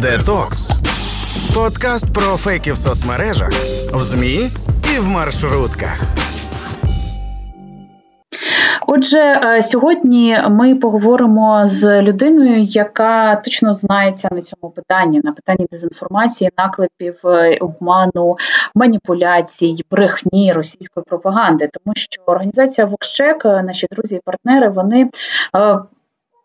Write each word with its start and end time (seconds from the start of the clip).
Детокс. 0.00 0.70
Подкаст 1.54 2.12
про 2.14 2.36
фейки 2.36 2.72
в 2.72 2.76
соцмережах, 2.76 3.50
в 3.92 4.02
ЗМІ 4.02 4.50
і 4.96 4.98
в 4.98 5.08
маршрутках. 5.08 6.00
Отже, 8.86 9.18
е, 9.18 9.62
сьогодні 9.62 10.38
ми 10.48 10.74
поговоримо 10.74 11.62
з 11.66 12.02
людиною, 12.02 12.62
яка 12.62 13.36
точно 13.36 13.74
знається 13.74 14.28
на 14.32 14.42
цьому 14.42 14.72
питанні, 14.72 15.20
на 15.24 15.32
питанні 15.32 15.66
дезінформації, 15.72 16.50
наклепів, 16.58 17.20
е, 17.24 17.58
обману, 17.60 18.36
маніпуляцій, 18.74 19.84
брехні 19.90 20.52
російської 20.52 21.04
пропаганди, 21.08 21.70
тому 21.72 21.94
що 21.96 22.22
організація 22.26 22.86
Вокщек, 22.86 23.44
наші 23.44 23.86
друзі 23.90 24.16
і 24.16 24.20
партнери, 24.24 24.68
вони 24.68 25.10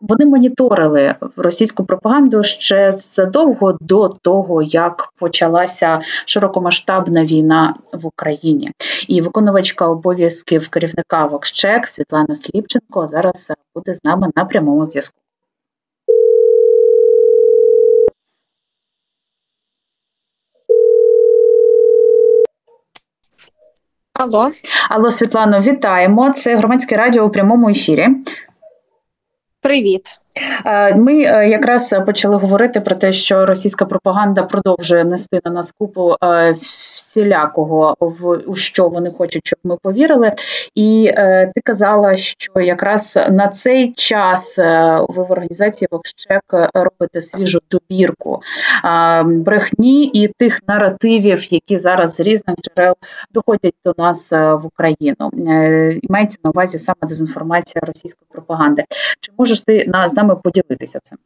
вони 0.00 0.26
моніторили 0.26 1.14
російську 1.36 1.84
пропаганду 1.84 2.42
ще 2.42 2.92
задовго 2.92 3.78
до 3.80 4.08
того, 4.08 4.62
як 4.62 5.12
почалася 5.18 6.00
широкомасштабна 6.26 7.24
війна 7.24 7.74
в 7.92 8.06
Україні. 8.06 8.72
І 9.08 9.20
виконувачка 9.20 9.86
обов'язків 9.86 10.68
керівника 10.68 11.26
Вокщек 11.26 11.86
Світлана 11.86 12.36
Сліпченко 12.36 13.06
зараз 13.06 13.52
буде 13.74 13.94
з 13.94 14.04
нами 14.04 14.28
на 14.36 14.44
прямому 14.44 14.86
зв'язку. 14.86 15.16
Алло, 24.12 24.50
Алло, 24.90 25.10
Світлано, 25.10 25.60
вітаємо. 25.60 26.32
Це 26.32 26.56
громадське 26.56 26.96
радіо 26.96 27.24
у 27.24 27.30
прямому 27.30 27.68
ефірі. 27.68 28.08
Привіт. 29.68 30.06
Е, 30.66 30.94
ми 30.94 31.22
е, 31.22 31.48
якраз 31.48 31.94
почали 32.06 32.36
говорити 32.36 32.80
про 32.80 32.96
те, 32.96 33.12
що 33.12 33.46
російська 33.46 33.84
пропаганда 33.84 34.42
продовжує 34.42 35.04
нести 35.04 35.40
на 35.44 35.50
нас 35.50 35.72
купу 35.78 36.14
е, 36.24 36.54
всілякого 37.18 37.96
в 38.00 38.36
у 38.46 38.54
що 38.54 38.88
вони 38.88 39.10
хочуть, 39.10 39.46
щоб 39.46 39.58
ми 39.64 39.76
повірили. 39.82 40.32
І 40.74 41.12
ти 41.54 41.60
казала, 41.64 42.16
що 42.16 42.60
якраз 42.60 43.18
на 43.30 43.48
цей 43.48 43.92
час 43.92 44.58
ви 45.08 45.22
в 45.22 45.32
організації 45.32 45.88
Вокщек 45.90 46.42
робите 46.74 47.22
свіжу 47.22 47.58
добірку 47.70 48.42
брехні 49.24 50.04
і 50.04 50.28
тих 50.28 50.60
наративів, 50.68 51.52
які 51.52 51.78
зараз 51.78 52.14
з 52.14 52.20
різних 52.20 52.56
джерел 52.56 52.94
доходять 53.32 53.74
до 53.84 53.94
нас 53.98 54.30
в 54.32 54.60
Україну. 54.62 55.30
Мається 56.08 56.38
на 56.44 56.50
увазі 56.50 56.78
саме 56.78 56.98
дезінформація 57.02 57.82
російської 57.86 58.26
пропаганди. 58.28 58.84
Чи 59.20 59.32
можеш 59.38 59.60
ти 59.60 59.84
на 59.86 60.08
з 60.08 60.14
нами 60.14 60.36
поділитися 60.36 61.00
цим? 61.04 61.18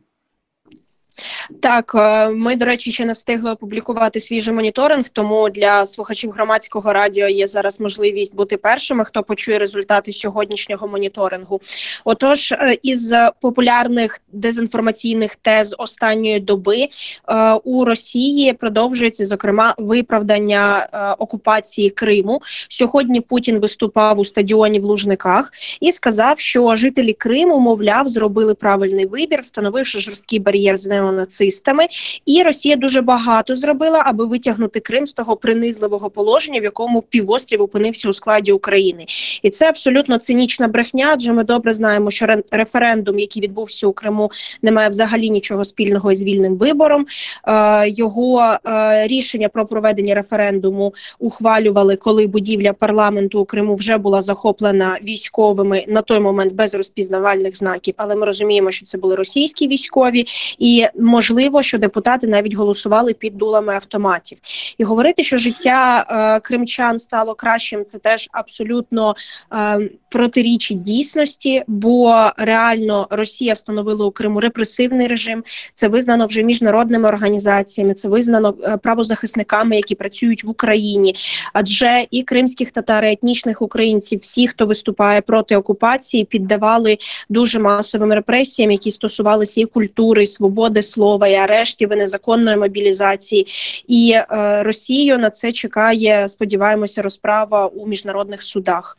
Так, 1.60 1.92
е, 1.94 2.28
ми, 2.28 2.56
до 2.56 2.64
речі, 2.64 2.92
ще 2.92 3.04
не 3.04 3.12
встигли 3.12 3.50
опублікувати 3.50 4.20
свіжий 4.20 4.54
моніторинг, 4.54 5.08
тому 5.08 5.50
для 5.50 5.86
слухачів 5.86 6.30
громадського 6.30 6.92
радіо 6.92 7.28
є 7.28 7.46
зараз 7.46 7.80
можливість 7.80 8.34
бути 8.34 8.56
першими, 8.56 9.04
хто 9.04 9.22
почує 9.22 9.58
результати 9.58 10.12
сьогоднішнього 10.12 10.88
моніторингу. 10.88 11.60
Отож, 12.04 12.52
е, 12.52 12.78
із 12.82 13.14
популярних 13.40 14.20
дезінформаційних 14.32 15.36
тез 15.36 15.74
останньої 15.78 16.40
доби 16.40 16.88
е, 17.28 17.52
у 17.52 17.84
Росії 17.84 18.52
продовжується 18.52 19.26
зокрема 19.26 19.74
виправдання 19.78 20.86
окупації 21.18 21.90
Криму. 21.90 22.42
Сьогодні 22.68 23.20
Путін 23.20 23.58
виступав 23.58 24.18
у 24.18 24.24
стадіоні 24.24 24.80
в 24.80 24.84
Лужниках 24.84 25.52
і 25.80 25.92
сказав, 25.92 26.38
що 26.38 26.76
жителі 26.76 27.12
Криму, 27.12 27.60
мовляв, 27.60 28.08
зробили 28.08 28.54
правильний 28.54 29.06
вибір, 29.06 29.40
встановивши 29.40 30.00
жорсткий 30.00 30.38
бар'єр 30.38 30.76
з 30.76 30.86
неонацистами 30.86 31.31
нацистами, 31.32 31.86
і 32.26 32.42
Росія 32.42 32.76
дуже 32.76 33.00
багато 33.00 33.56
зробила, 33.56 34.02
аби 34.06 34.26
витягнути 34.26 34.80
Крим 34.80 35.06
з 35.06 35.12
того 35.12 35.36
принизливого 35.36 36.10
положення, 36.10 36.60
в 36.60 36.64
якому 36.64 37.02
півострів 37.02 37.62
опинився 37.62 38.08
у 38.08 38.12
складі 38.12 38.52
України, 38.52 39.06
і 39.42 39.50
це 39.50 39.68
абсолютно 39.68 40.18
цинічна 40.18 40.68
брехня. 40.68 41.10
Адже 41.12 41.32
ми 41.32 41.44
добре 41.44 41.74
знаємо, 41.74 42.10
що 42.10 42.26
референдум, 42.50 43.18
який 43.18 43.42
відбувся 43.42 43.86
у 43.86 43.92
Криму, 43.92 44.30
не 44.62 44.72
має 44.72 44.88
взагалі 44.88 45.30
нічого 45.30 45.64
спільного 45.64 46.12
із 46.12 46.22
вільним 46.22 46.56
вибором. 46.56 47.06
Е, 47.48 47.88
Його 47.88 48.56
е, 48.66 49.06
рішення 49.06 49.48
про 49.48 49.66
проведення 49.66 50.14
референдуму 50.14 50.94
ухвалювали, 51.18 51.96
коли 51.96 52.26
будівля 52.26 52.72
парламенту 52.72 53.40
у 53.40 53.44
Криму 53.44 53.74
вже 53.74 53.98
була 53.98 54.22
захоплена 54.22 54.98
військовими 55.02 55.84
на 55.88 56.02
той 56.02 56.20
момент 56.20 56.52
без 56.52 56.74
розпізнавальних 56.74 57.56
знаків. 57.56 57.94
Але 57.96 58.16
ми 58.16 58.26
розуміємо, 58.26 58.70
що 58.70 58.86
це 58.86 58.98
були 58.98 59.14
російські 59.14 59.68
військові, 59.68 60.26
і 60.58 60.86
можливо 60.98 61.21
можливо, 61.22 61.62
що 61.62 61.78
депутати 61.78 62.26
навіть 62.26 62.54
голосували 62.54 63.14
під 63.14 63.36
дулами 63.36 63.74
автоматів, 63.74 64.38
і 64.78 64.84
говорити, 64.84 65.22
що 65.22 65.38
життя 65.38 66.06
е, 66.10 66.40
кримчан 66.40 66.98
стало 66.98 67.34
кращим, 67.34 67.84
це 67.84 67.98
теж 67.98 68.28
абсолютно 68.32 69.14
е, 69.52 69.90
протирічить 70.08 70.82
дійсності, 70.82 71.62
бо 71.66 72.30
реально 72.36 73.06
Росія 73.10 73.54
встановила 73.54 74.06
у 74.06 74.10
Криму 74.10 74.40
репресивний 74.40 75.06
режим. 75.06 75.44
Це 75.72 75.88
визнано 75.88 76.26
вже 76.26 76.42
міжнародними 76.42 77.08
організаціями, 77.08 77.94
це 77.94 78.08
визнано 78.08 78.54
е, 78.62 78.76
правозахисниками, 78.76 79.76
які 79.76 79.94
працюють 79.94 80.44
в 80.44 80.50
Україні. 80.50 81.14
Адже 81.52 82.06
і 82.10 82.22
кримських 82.22 82.70
татар, 82.70 83.04
і 83.04 83.12
етнічних 83.12 83.62
українців, 83.62 84.18
всі, 84.22 84.48
хто 84.48 84.66
виступає 84.66 85.20
проти 85.20 85.56
окупації, 85.56 86.24
піддавали 86.24 86.98
дуже 87.28 87.58
масовим 87.58 88.12
репресіям, 88.12 88.70
які 88.70 88.90
стосувалися 88.90 89.60
і 89.60 89.64
культури, 89.64 90.22
і 90.22 90.26
свободи 90.26 90.82
слова 90.82 91.11
слова 91.12 91.28
і 91.28 91.34
арештів 91.34 91.92
і 91.92 91.96
незаконної 91.96 92.56
мобілізації, 92.56 93.46
і 93.88 94.14
е, 94.16 94.62
Росію 94.62 95.18
на 95.18 95.30
це 95.30 95.52
чекає. 95.52 96.28
Сподіваємося, 96.28 97.02
розправа 97.02 97.66
у 97.66 97.86
міжнародних 97.86 98.42
судах. 98.42 98.98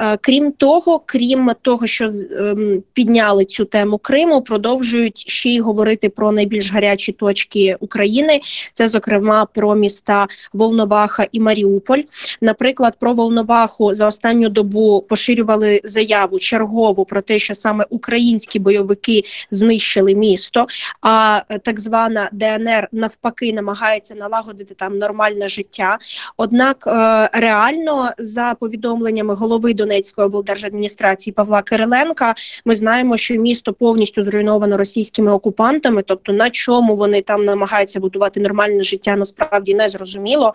Е, 0.00 0.16
крім 0.20 0.52
того, 0.52 1.02
крім 1.06 1.50
того, 1.62 1.86
що 1.86 2.06
е, 2.06 2.54
підняли 2.92 3.44
цю 3.44 3.64
тему 3.64 3.98
Криму, 3.98 4.42
продовжують 4.42 5.24
ще 5.30 5.48
й 5.48 5.60
говорити 5.60 6.08
про 6.08 6.32
найбільш 6.32 6.72
гарячі 6.72 7.12
точки 7.12 7.76
України. 7.80 8.40
Це 8.72 8.88
зокрема 8.88 9.46
про 9.54 9.74
міста 9.74 10.26
Волноваха 10.52 11.26
і 11.32 11.40
Маріуполь. 11.40 12.02
Наприклад, 12.40 12.94
про 13.00 13.14
Волноваху 13.14 13.94
за 13.94 14.06
останню 14.06 14.48
добу 14.48 15.04
поширювали 15.08 15.80
заяву 15.84 16.38
чергову 16.38 17.04
про 17.04 17.20
те, 17.20 17.38
що 17.38 17.54
саме 17.54 17.86
українські 17.90 18.58
бойовики 18.58 19.22
знищили 19.50 20.14
місто. 20.14 20.66
А 21.02 21.40
так 21.62 21.80
звана 21.80 22.28
ДНР 22.32 22.88
навпаки 22.92 23.52
намагається 23.52 24.14
налагодити 24.14 24.74
там 24.74 24.98
нормальне 24.98 25.48
життя. 25.48 25.98
Однак 26.36 26.84
е, 26.86 27.30
реально, 27.32 28.10
за 28.18 28.54
повідомленнями 28.60 29.34
голови 29.34 29.74
Донецької 29.74 30.26
облдержадміністрації 30.26 31.34
Павла 31.34 31.62
Кириленка, 31.62 32.34
ми 32.64 32.74
знаємо, 32.74 33.16
що 33.16 33.34
місто 33.34 33.72
повністю 33.72 34.22
зруйновано 34.22 34.76
російськими 34.76 35.32
окупантами, 35.32 36.02
тобто 36.02 36.32
на 36.32 36.50
чому 36.50 36.96
вони 36.96 37.22
там 37.22 37.44
намагаються 37.44 38.00
будувати 38.00 38.40
нормальне 38.40 38.82
життя, 38.82 39.16
насправді 39.16 39.74
не 39.74 39.88
зрозуміло. 39.88 40.54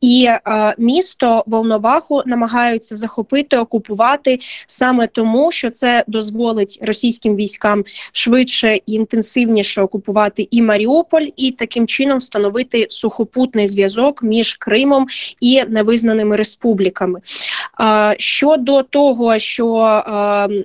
І 0.00 0.28
е, 0.28 0.74
місто 0.78 1.44
Волноваху 1.46 2.22
намагаються 2.26 2.96
захопити, 2.96 3.58
окупувати 3.58 4.38
саме 4.66 5.06
тому, 5.06 5.52
що 5.52 5.70
це 5.70 6.04
дозволить 6.06 6.78
російським 6.82 7.36
військам 7.36 7.84
швидше 8.12 8.76
і 8.86 8.92
інтенсивніше 8.92 9.82
окупувати 9.82 10.33
окупувати 10.34 10.48
і 10.50 10.62
Маріуполь, 10.62 11.26
і 11.36 11.50
таким 11.50 11.86
чином 11.86 12.18
встановити 12.18 12.86
сухопутний 12.90 13.66
зв'язок 13.66 14.22
між 14.22 14.54
Кримом 14.54 15.06
і 15.40 15.62
невизнаними 15.68 16.36
республіками. 16.36 17.20
Щодо 18.18 18.82
того, 18.82 19.38
що 19.38 20.02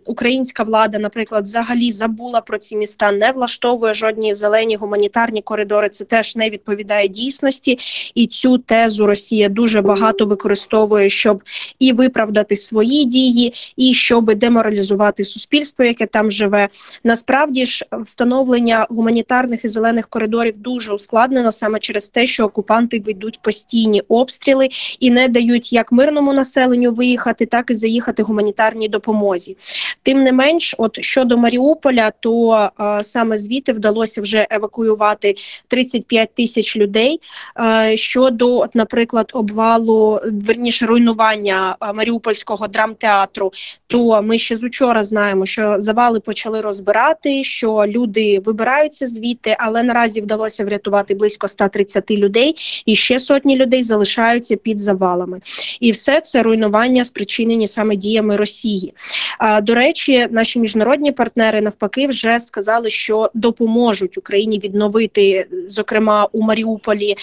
українська 0.06 0.64
влада, 0.64 1.00
наприклад, 1.00 1.44
взагалі 1.44 1.92
забула 1.92 2.42
про 2.42 2.58
ці 2.58 2.76
міста, 2.76 3.12
не 3.12 3.32
влаштовує 3.32 3.94
жодні 3.94 4.34
зелені 4.34 4.76
гуманітарні 4.76 5.42
коридори, 5.42 5.90
це 5.90 6.06
теж 6.06 6.36
не 6.36 6.50
відповідає 6.50 7.08
дійсності, 7.08 7.80
і 8.16 8.28
цю 8.28 8.58
тезу 8.58 9.06
Росія 9.06 9.50
дуже 9.50 9.82
багато 9.82 10.26
використовує, 10.26 11.10
щоб 11.10 11.44
і 11.80 11.94
виправдати 11.94 12.56
свої 12.56 13.06
дії, 13.06 13.54
і 13.78 13.94
щоб 13.94 14.36
деморалізувати 14.36 15.26
суспільство, 15.26 15.86
яке 15.86 16.06
там 16.06 16.32
живе. 16.32 16.70
Насправді 17.04 17.66
ж 17.66 17.86
встановлення 18.06 18.88
гуманітарних 18.90 19.59
і 19.66 19.68
зелених 19.68 20.08
коридорів 20.08 20.58
дуже 20.58 20.94
ускладнено 20.94 21.52
саме 21.52 21.80
через 21.80 22.10
те, 22.10 22.26
що 22.26 22.46
окупанти 22.46 23.00
ведуть 23.00 23.42
постійні 23.42 24.02
обстріли 24.08 24.70
і 25.00 25.12
не 25.12 25.28
дають 25.28 25.74
як 25.74 25.92
мирному 25.92 26.34
населенню 26.34 26.92
виїхати, 26.92 27.46
так 27.46 27.72
і 27.72 27.74
заїхати 27.74 28.24
гуманітарній 28.24 28.88
допомозі. 28.88 29.58
Тим 30.04 30.24
не 30.24 30.32
менш, 30.32 30.76
от 30.78 31.04
щодо 31.04 31.38
Маріуполя, 31.38 32.12
то 32.20 32.70
а, 32.78 33.04
саме 33.04 33.38
звідти 33.38 33.74
вдалося 33.74 34.22
вже 34.22 34.48
евакуювати 34.50 35.36
35 35.68 36.34
тисяч 36.34 36.78
людей. 36.78 37.22
А, 37.54 37.92
щодо, 37.96 38.58
от, 38.58 38.76
наприклад, 38.76 39.32
обвалу 39.34 40.20
верніше 40.32 40.86
руйнування 40.86 41.76
Маріупольського 41.94 42.68
драмтеатру, 42.68 43.52
то 43.88 44.22
ми 44.22 44.38
ще 44.38 44.58
з 44.58 44.64
учора 44.64 45.04
знаємо, 45.04 45.46
що 45.46 45.76
завали 45.80 46.20
почали 46.20 46.62
розбирати, 46.62 47.44
що 47.44 47.84
люди 47.88 48.40
вибираються 48.40 49.08
звідти 49.08 49.49
вижити, 49.50 49.56
але 49.60 49.84
наразі 49.84 50.22
вдалося 50.22 50.66
врятувати 50.66 51.16
близько 51.16 51.48
130 51.48 52.12
людей, 52.12 52.56
і 52.86 52.96
ще 52.96 53.20
сотні 53.20 53.56
людей 53.56 53.84
залишаються 53.84 54.56
під 54.56 54.80
завалами. 54.80 55.42
І 55.80 55.92
все 55.92 56.22
це 56.22 56.44
руйнування 56.44 57.06
спричинені 57.06 57.68
саме 57.68 57.96
діями 57.96 58.36
Росії. 58.36 58.94
А 59.40 59.62
до 59.62 59.76
речі, 59.76 60.28
наші 60.32 60.60
міжнародні 60.60 61.12
партнери 61.12 61.62
навпаки 61.62 62.08
вже 62.08 62.40
сказали, 62.40 62.90
що 62.90 63.30
допоможуть 63.34 64.18
Україні 64.18 64.60
відновити, 64.60 65.48
зокрема 65.68 66.28
у 66.32 66.42
Маріуполі, 66.42 67.16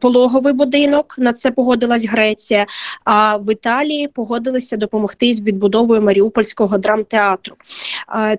пологовий 0.00 0.52
будинок. 0.52 1.14
На 1.18 1.32
це 1.32 1.50
погодилась 1.50 2.04
Греція. 2.04 2.66
А 3.04 3.36
в 3.36 3.52
Італії 3.52 4.08
погодилися 4.08 4.76
допомогти 4.76 5.34
з 5.34 5.40
відбудовою 5.40 6.02
Маріупольського 6.02 6.78
драмтеатру. 6.78 7.56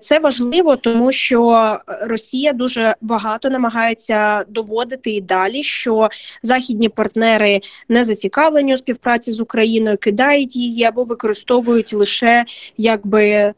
Це 0.00 0.18
важливо, 0.18 0.76
тому 0.76 1.12
що 1.12 1.76
Росія 2.06 2.52
дуже 2.52 2.94
багато 3.02 3.50
намагається 3.50 4.44
доводити 4.48 5.10
і 5.10 5.20
далі, 5.20 5.62
що 5.62 6.08
західні 6.42 6.88
партнери 6.88 7.60
не 7.88 8.04
зацікавлені 8.04 8.74
у 8.74 8.76
співпраці 8.76 9.32
з 9.32 9.40
Україною, 9.40 9.98
кидають 9.98 10.56
її 10.56 10.84
або 10.84 11.04
використовують 11.04 11.92
лише 11.92 12.44
якби 12.76 13.52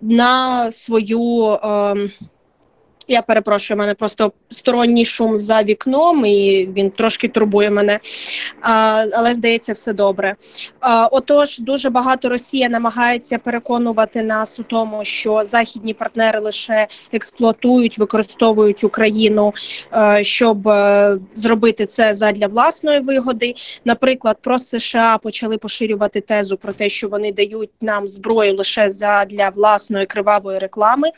на 0.00 0.72
свою. 0.72 1.42
Е, 1.44 2.10
я 3.08 3.22
перепрошую, 3.22 3.78
мене 3.78 3.94
просто 3.94 4.32
сторонній 4.48 5.04
шум 5.04 5.36
за 5.36 5.62
вікном, 5.62 6.26
і 6.26 6.68
він 6.76 6.90
трошки 6.90 7.28
турбує 7.28 7.70
мене, 7.70 8.00
а, 8.60 9.04
але 9.14 9.34
здається, 9.34 9.72
все 9.72 9.92
добре. 9.92 10.36
А, 10.80 11.06
Отож, 11.06 11.58
дуже 11.58 11.90
багато 11.90 12.28
Росія 12.28 12.68
намагається 12.68 13.38
переконувати 13.38 14.22
нас 14.22 14.58
у 14.58 14.62
тому, 14.62 15.04
що 15.04 15.42
західні 15.44 15.94
партнери 15.94 16.40
лише 16.40 16.86
експлуатують, 17.12 17.98
використовують 17.98 18.84
Україну, 18.84 19.54
а, 19.90 20.20
е, 20.20 20.24
щоб 20.24 20.68
е, 20.68 21.18
зробити 21.34 21.86
це 21.86 22.14
задля 22.14 22.46
власної 22.46 23.00
вигоди. 23.00 23.54
Наприклад, 23.84 24.38
про 24.42 24.58
США 24.58 25.18
почали 25.18 25.58
поширювати 25.58 26.20
тезу 26.20 26.56
про 26.56 26.72
те, 26.72 26.90
що 26.90 27.08
вони 27.08 27.32
дають 27.32 27.70
нам 27.80 28.08
зброю 28.08 28.56
лише 28.56 28.90
задля 28.90 29.48
власної 29.54 30.06
кривавої 30.06 30.58
реклами. 30.58 31.10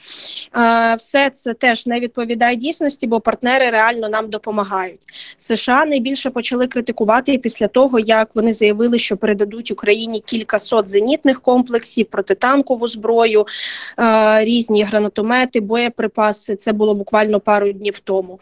А, 0.52 0.94
Все 0.94 1.30
це 1.30 1.54
теж 1.54 1.77
теж 1.78 1.86
не 1.86 2.00
відповідає 2.00 2.56
дійсності, 2.56 3.06
бо 3.06 3.20
партнери 3.20 3.70
реально 3.70 4.08
нам 4.08 4.30
допомагають. 4.30 5.00
США 5.36 5.84
найбільше 5.84 6.30
почали 6.30 6.66
критикувати 6.66 7.38
після 7.38 7.68
того, 7.68 7.98
як 7.98 8.28
вони 8.34 8.52
заявили, 8.52 8.98
що 8.98 9.16
передадуть 9.16 9.70
Україні 9.70 10.20
кілька 10.20 10.58
сот 10.58 10.88
зенітних 10.88 11.40
комплексів, 11.40 12.06
протитанкову 12.06 12.88
зброю, 12.88 13.46
е, 13.98 14.44
різні 14.44 14.82
гранатомети, 14.82 15.60
боєприпаси. 15.60 16.56
Це 16.56 16.72
було 16.72 16.94
буквально 16.94 17.40
пару 17.40 17.72
днів 17.72 17.98
тому. 17.98 18.40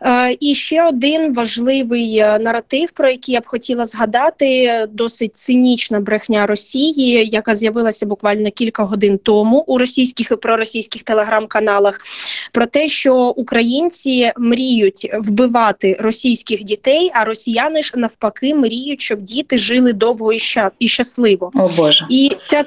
Е, 0.00 0.36
і 0.40 0.54
ще 0.54 0.84
один 0.84 1.34
важливий 1.34 2.18
е, 2.18 2.38
наратив, 2.38 2.90
про 2.90 3.08
який 3.08 3.34
я 3.34 3.40
б 3.40 3.46
хотіла 3.46 3.86
згадати, 3.86 4.86
досить 4.92 5.36
цинічна 5.36 6.00
брехня 6.00 6.46
Росії, 6.46 7.28
яка 7.32 7.54
з'явилася 7.54 8.06
буквально 8.06 8.50
кілька 8.50 8.84
годин 8.84 9.18
тому 9.18 9.64
у 9.66 9.78
російських 9.78 10.30
і 10.30 10.36
проросійських 10.36 11.02
телеграм-каналах, 11.02 12.00
про 12.52 12.66
те, 12.66 12.88
що 12.88 13.14
українці 13.16 14.32
мріють 14.36 15.10
вбивати 15.18 15.96
російських 16.00 16.64
дітей, 16.64 17.10
а 17.14 17.24
росіяни 17.24 17.82
ж 17.82 17.92
навпаки 17.96 18.54
мріють, 18.54 19.00
щоб 19.00 19.20
діти 19.20 19.58
жили 19.58 19.92
довго 19.92 20.32
і 20.78 20.88
щасливо. 20.88 21.50
О 21.54 21.70
Боже, 21.76 22.06
і 22.10 22.32
ця 22.40 22.64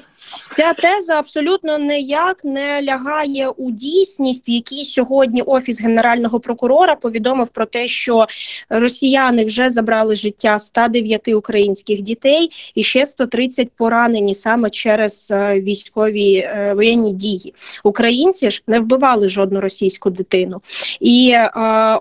Ця 0.53 0.74
теза 0.74 1.13
абсолютно 1.13 1.77
ніяк 1.77 2.45
не 2.45 2.83
лягає 2.83 3.50
у 3.50 3.71
дійсність, 3.71 4.48
в 4.48 4.50
якій 4.50 4.86
сьогодні 4.86 5.42
офіс 5.42 5.81
генерального 5.81 6.39
прокурора 6.39 6.95
повідомив 6.95 7.48
про 7.48 7.65
те, 7.65 7.88
що 7.88 8.25
росіяни 8.69 9.45
вже 9.45 9.69
забрали 9.69 10.15
життя 10.15 10.59
109 10.59 11.27
українських 11.27 12.01
дітей 12.01 12.51
і 12.75 12.83
ще 12.83 13.06
130 13.06 13.69
поранені 13.77 14.36
саме 14.36 14.69
через 14.69 15.31
е, 15.31 15.62
військові 15.62 16.36
е, 16.36 16.74
воєнні 16.75 17.13
дії. 17.13 17.54
Українці 17.83 18.51
ж 18.51 18.63
не 18.68 18.80
вбивали 18.80 19.30
жодну 19.30 19.62
російську 19.62 20.09
дитину, 20.09 20.62
і 21.00 21.31
е, 21.33 21.50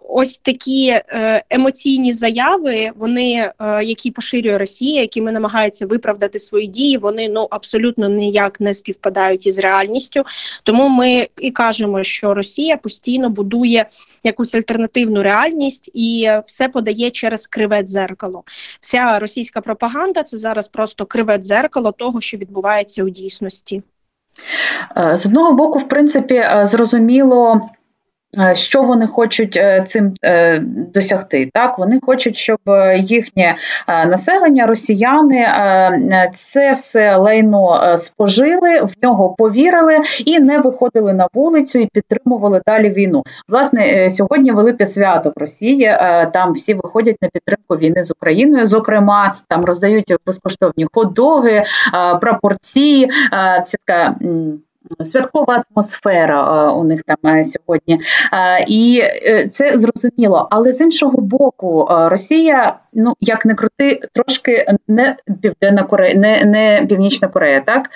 ось 0.08 0.38
такі 0.38 0.88
е, 0.88 1.42
емоційні 1.50 2.12
заяви, 2.12 2.90
вони 2.96 3.50
е, 3.60 3.84
які 3.84 4.10
поширює 4.10 4.58
Росія, 4.58 5.00
якими 5.00 5.32
намагаються 5.32 5.86
виправдати 5.86 6.38
свої 6.38 6.66
дії, 6.66 6.96
вони 6.96 7.28
ну 7.28 7.46
абсолютно 7.50 8.08
не 8.08 8.39
ніяк 8.40 8.60
не 8.60 8.74
співпадають 8.74 9.46
із 9.46 9.58
реальністю. 9.58 10.24
Тому 10.62 10.88
ми 10.88 11.28
і 11.38 11.50
кажемо, 11.50 12.02
що 12.02 12.34
Росія 12.34 12.76
постійно 12.76 13.30
будує 13.30 13.86
якусь 14.24 14.54
альтернативну 14.54 15.22
реальність 15.22 15.90
і 15.94 16.30
все 16.46 16.68
подає 16.68 17.10
через 17.10 17.46
криве 17.46 17.82
дзеркало. 17.82 18.42
Вся 18.80 19.18
російська 19.18 19.60
пропаганда 19.60 20.22
це 20.22 20.38
зараз 20.38 20.68
просто 20.68 21.06
криве 21.06 21.38
дзеркало 21.38 21.92
того, 21.92 22.20
що 22.20 22.36
відбувається 22.36 23.04
у 23.04 23.08
дійсності. 23.08 23.82
Е, 24.96 25.16
з 25.16 25.26
одного 25.26 25.52
боку, 25.52 25.78
в 25.78 25.88
принципі, 25.88 26.34
е, 26.34 26.66
зрозуміло. 26.66 27.60
Е, 28.38 28.54
що 28.54 28.82
вони 28.82 29.06
хочуть 29.06 29.56
е, 29.56 29.84
цим 29.86 30.14
е, 30.24 30.58
досягти? 30.94 31.50
Так, 31.54 31.78
вони 31.78 32.00
хочуть, 32.02 32.36
щоб 32.36 32.58
їхнє 32.96 33.56
населення, 33.88 34.66
росіяни, 34.66 35.46
це 36.34 36.72
все 36.72 37.16
лайно 37.16 37.94
спожили, 37.98 38.80
в 38.80 38.92
нього 39.02 39.34
повірили 39.38 39.98
і 40.26 40.40
не 40.40 40.58
виходили 40.58 41.12
на 41.12 41.28
вулицю 41.34 41.78
і 41.78 41.86
підтримували 41.86 42.62
далі 42.66 42.90
війну. 42.90 43.22
Власне, 43.48 44.10
сьогодні 44.10 44.52
велике 44.52 44.86
свято 44.86 45.32
в 45.36 45.40
Росії. 45.40 45.92
Там 46.32 46.52
всі 46.52 46.74
виходять 46.74 47.16
на 47.22 47.28
підтримку 47.28 47.76
війни 47.76 48.04
з 48.04 48.10
Україною. 48.10 48.66
Зокрема, 48.66 49.34
там 49.48 49.64
роздають 49.64 50.14
безкоштовні 50.26 50.86
хот-доги, 50.92 51.62
прапорці. 52.20 53.08
Це 53.64 53.78
така 53.86 54.14
святкова 55.04 55.64
атмосфера 55.70 56.68
е, 56.68 56.72
у 56.72 56.84
них 56.84 57.02
там 57.02 57.16
е, 57.26 57.44
сьогодні. 57.44 58.00
Е, 58.32 58.64
і 58.68 59.02
це 59.50 59.78
зрозуміло. 59.78 60.48
Але 60.50 60.72
з 60.72 60.80
іншого 60.80 61.20
боку, 61.20 61.86
Росія, 61.90 62.78
ну 62.92 63.14
як 63.20 63.46
не 63.46 63.54
крути, 63.54 64.00
трошки 64.12 64.66
не 64.88 65.16
Південна 65.42 65.82
Корея, 65.82 66.14
не, 66.14 66.44
не 66.44 66.86
Північна 66.88 67.28
Корея, 67.28 67.60
так 67.60 67.90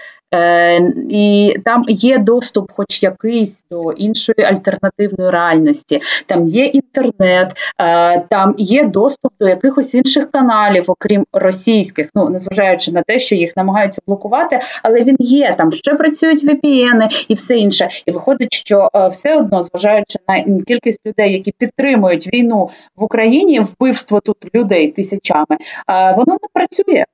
і 1.11 1.57
там 1.65 1.85
є 1.89 2.19
доступ, 2.19 2.73
хоч 2.73 3.03
якийсь 3.03 3.65
до 3.71 3.93
іншої 3.93 4.47
альтернативної 4.47 5.31
реальності. 5.31 6.01
Там 6.27 6.49
є 6.49 6.65
інтернет, 6.65 7.53
е, 7.81 8.21
там 8.21 8.55
є 8.59 8.85
доступ 8.85 9.33
до 9.41 9.49
якихось 9.49 9.95
інших 9.95 10.31
каналів, 10.31 10.85
окрім 10.87 11.25
російських, 11.33 12.09
ну 12.15 12.29
незважаючи 12.29 12.93
на 12.93 13.03
те, 13.03 13.19
що 13.19 13.35
їх 13.35 13.57
намагаються 13.57 14.03
блокувати, 14.07 14.59
але 14.83 15.05
він 15.05 15.17
є 15.19 15.55
там 15.59 15.73
ще 15.73 15.95
працюють 15.95 16.45
VPN 16.45 17.27
і 17.29 17.35
все 17.35 17.57
інше. 17.57 17.89
І 18.07 18.11
виходить, 18.11 18.55
що 18.55 18.89
е, 18.95 19.09
все 19.09 19.37
одно, 19.37 19.63
зважаючи 19.63 20.19
на 20.29 20.63
кількість 20.65 21.01
людей, 21.07 21.33
які 21.33 21.53
підтримують 21.59 22.35
війну 22.35 22.71
в 22.97 23.05
Україні, 23.05 23.61
вбивство 23.61 24.21
тут 24.21 24.37
людей 24.55 24.89
тисячами, 24.89 25.57
воно 25.89 26.33
не 26.33 26.49
працює. 26.53 27.05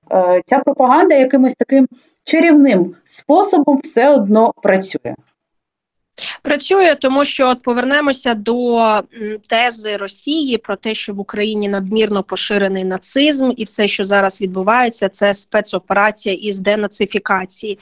Ця 0.45 0.59
пропаганда 0.59 1.15
якимось 1.15 1.55
таким 1.55 1.89
чарівним 2.31 2.95
способом 3.05 3.81
все 3.85 4.09
одно 4.09 4.53
працює. 4.63 5.15
Працює, 6.43 6.95
тому 6.95 7.25
що 7.25 7.49
от 7.49 7.63
повернемося 7.63 8.35
до 8.35 8.81
тези 9.49 9.97
Росії 9.97 10.59
про 10.59 10.77
те, 10.77 10.95
що 10.95 11.15
в 11.15 11.21
Україні 11.21 11.69
надмірно 11.69 12.23
поширений 12.23 12.85
нацизм, 12.85 13.53
і 13.57 13.65
все, 13.65 13.89
що 13.89 14.05
зараз 14.05 14.41
відбувається, 14.41 15.09
це 15.09 15.35
спецоперація 15.35 16.35
із 16.35 16.59
денацифікації. 16.59 17.79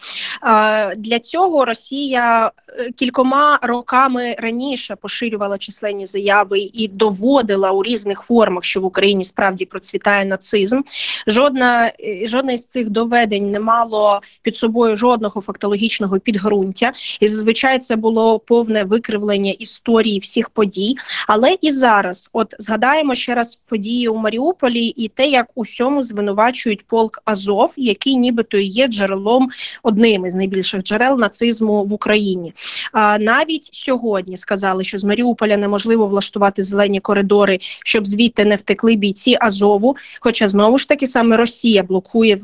Для 0.97 1.19
цього 1.19 1.65
Росія 1.65 2.53
е, 2.69 2.91
кількома 2.91 3.59
роками 3.63 4.37
раніше 4.39 4.97
поширювала 4.97 5.59
численні 5.59 6.07
заяви 6.07 6.59
і 6.59 6.89
доводила 6.89 7.71
у 7.71 7.83
різних 7.83 8.21
формах, 8.21 8.65
що 8.65 8.81
в 8.81 8.85
Україні 8.85 9.25
справді 9.25 9.65
процвітає 9.65 10.25
нацизм. 10.25 10.81
Жодна 11.27 11.87
е, 12.01 12.27
жодне 12.27 12.57
з 12.57 12.67
цих 12.67 12.91
доведень 12.91 13.51
не 13.51 13.61
мало 13.61 14.21
під 14.43 14.57
собою 14.57 14.97
жодного 14.97 15.41
фактологічного 15.41 16.19
підґрунтя, 16.19 16.93
і 17.21 17.29
зазвичай 17.29 17.79
це 17.79 17.97
було 17.97 18.28
повне 18.37 18.85
викривлення 18.85 19.51
історії 19.51 20.19
всіх 20.19 20.51
подій. 20.51 20.97
Але 21.29 21.57
і 21.61 21.71
зараз, 21.71 22.31
от 22.33 22.55
згадаємо 22.59 23.15
ще 23.15 23.35
раз 23.35 23.61
події 23.69 24.09
у 24.09 24.17
Маріуполі 24.17 24.87
і 24.87 25.09
те, 25.09 25.27
як 25.27 25.47
усьому 25.55 26.03
звинувачують 26.03 26.87
полк 26.87 27.23
Азов, 27.25 27.73
який 27.77 28.17
нібито 28.17 28.59
є 28.59 28.87
джерелом 28.87 29.51
одним 29.83 30.27
із 30.27 30.35
найбільших 30.35 30.83
джерел 30.83 31.19
нацизму 31.19 31.85
в 31.85 31.93
Україні. 31.93 32.53
А 32.93 33.19
навіть 33.19 33.71
сьогодні 33.73 34.37
сказали, 34.37 34.85
що 34.85 34.99
з 34.99 35.05
Маріуполя 35.05 35.57
неможливо 35.57 36.07
влаштувати 36.07 36.65
зелені 36.65 37.01
коридори, 37.01 37.59
щоб 37.85 38.07
звідти 38.07 38.45
не 38.45 38.57
втекли 38.57 38.97
бійці 38.97 39.37
Азову. 39.41 39.97
Хоча 40.21 40.49
знову 40.49 40.79
ж 40.79 40.89
таки 40.89 41.07
саме 41.07 41.37
Росія 41.37 41.83
блокує 41.83 42.39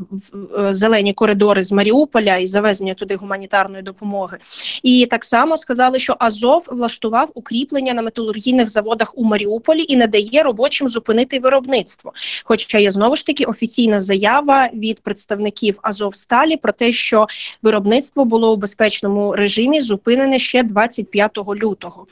зелені 0.71 1.12
коридори 1.12 1.64
з 1.64 1.73
Маріуполя 1.73 2.37
і 2.37 2.47
завезення 2.47 2.95
туди 2.95 3.17
гуманітарної 3.17 3.83
допомоги. 3.83 4.38
І 4.83 5.07
так 5.11 5.25
само 5.25 5.57
сказали, 5.64 5.99
що 5.99 6.16
Азов 6.18 6.66
влаштував 6.71 7.30
укріплення 7.35 7.94
на 7.94 8.02
металургійних 8.02 8.68
заводах 8.68 9.12
у 9.16 9.25
Маріуполі 9.25 9.85
і 9.88 9.97
не 9.97 10.06
дає 10.06 10.42
робочим 10.42 10.88
зупинити 10.88 11.38
виробництво. 11.38 12.12
Хоча 12.44 12.78
є 12.78 12.90
знову 12.90 13.16
ж 13.16 13.26
таки 13.26 13.44
офіційна 13.44 14.00
заява 14.00 14.68
від 14.75 15.00
представників 15.00 15.78
Азовсталі 15.83 16.56
про 16.56 16.73
те, 16.73 16.92
що 16.92 17.26
виробництво 17.62 18.25
було 18.25 18.52
у 18.52 18.56
безпечному 18.56 19.33
режимі 19.33 19.80
зупинене 19.80 20.38
ще 20.38 20.62
25 20.62 21.38
лютого. 21.38 22.06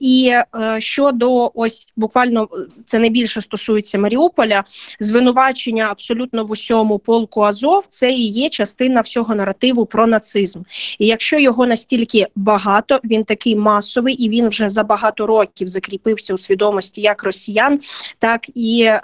І 0.00 0.32
е, 0.32 0.80
щодо 0.80 1.50
ось 1.54 1.92
буквально 1.96 2.48
це 2.86 2.98
найбільше 2.98 3.42
стосується 3.42 3.98
Маріуполя, 3.98 4.64
звинувачення 5.00 5.88
абсолютно 5.90 6.44
в 6.44 6.50
усьому 6.50 6.98
полку 6.98 7.42
Азов 7.42 7.86
це 7.88 8.12
і 8.12 8.26
є 8.26 8.48
частина 8.48 9.00
всього 9.00 9.34
наративу 9.34 9.86
про 9.86 10.06
нацизм. 10.06 10.60
І 10.98 11.06
якщо 11.06 11.38
його 11.38 11.66
настільки 11.66 12.26
багато, 12.36 12.97
він 13.04 13.24
такий 13.24 13.56
масовий 13.56 14.14
і 14.14 14.28
він 14.28 14.48
вже 14.48 14.68
за 14.68 14.84
багато 14.84 15.26
років 15.26 15.68
закріпився 15.68 16.34
у 16.34 16.38
свідомості 16.38 17.00
як 17.00 17.24
росіян, 17.24 17.80
так 18.18 18.40
і 18.54 18.82
е, 18.82 19.00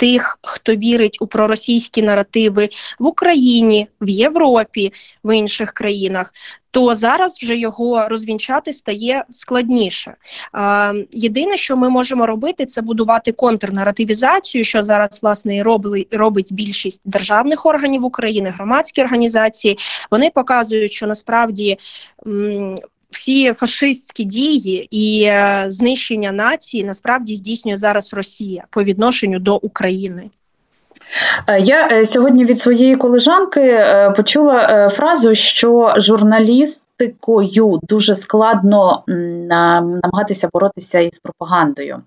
тих, 0.00 0.38
хто 0.42 0.74
вірить 0.74 1.18
у 1.20 1.26
проросійські 1.26 2.02
наративи 2.02 2.68
в 2.98 3.06
Україні, 3.06 3.88
в 4.00 4.08
Європі, 4.08 4.92
в 5.24 5.36
інших 5.36 5.72
країнах. 5.72 6.32
То 6.70 6.94
зараз 6.94 7.38
вже 7.42 7.56
його 7.56 8.08
розвінчати 8.08 8.72
стає 8.72 9.24
складніше. 9.30 10.14
Єдине, 11.10 11.56
що 11.56 11.76
ми 11.76 11.88
можемо 11.88 12.26
робити, 12.26 12.64
це 12.64 12.82
будувати 12.82 13.32
контрнаративізацію, 13.32 14.64
що 14.64 14.82
зараз 14.82 15.18
власне 15.22 15.56
і 15.56 15.62
робили 15.62 16.06
робить 16.12 16.52
більшість 16.52 17.02
державних 17.04 17.66
органів 17.66 18.04
України, 18.04 18.50
громадські 18.50 19.02
організації. 19.02 19.78
Вони 20.10 20.30
показують, 20.34 20.92
що 20.92 21.06
насправді 21.06 21.78
всі 23.10 23.52
фашистські 23.52 24.24
дії 24.24 24.88
і 24.90 25.24
е, 25.24 25.64
знищення 25.68 26.32
нації 26.32 26.84
насправді 26.84 27.36
здійснює 27.36 27.76
зараз 27.76 28.14
Росія 28.14 28.64
по 28.70 28.82
відношенню 28.82 29.38
до 29.38 29.56
України. 29.56 30.30
Е, 31.46 31.60
я 31.60 31.88
е, 31.92 32.06
сьогодні 32.06 32.44
від 32.44 32.58
своєї 32.58 32.96
колежанки 32.96 33.84
почула 34.16 34.88
фразу, 34.88 35.34
що 35.34 35.94
журналіст 35.96 36.84
практикою 37.00 37.80
дуже 37.82 38.16
складно 38.16 39.04
намагатися 39.48 40.48
боротися 40.52 40.98
із 40.98 41.18
пропагандою. 41.18 42.02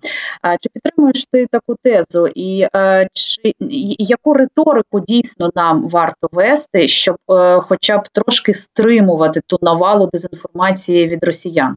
Чи 0.60 0.68
підтримуєш 0.72 1.26
ти 1.32 1.46
таку 1.46 1.76
тезу? 1.82 2.28
І 2.34 2.66
чи 3.12 3.52
яку 3.98 4.34
риторику 4.34 5.00
дійсно 5.00 5.50
нам 5.54 5.88
варто 5.88 6.28
вести, 6.32 6.88
щоб 6.88 7.16
е, 7.30 7.60
хоча 7.60 7.98
б 7.98 8.08
трошки 8.12 8.54
стримувати 8.54 9.40
ту 9.46 9.58
навалу 9.62 10.10
дезінформації 10.12 11.08
від 11.08 11.24
росіян? 11.24 11.76